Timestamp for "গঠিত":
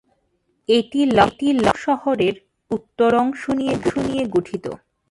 4.35-4.65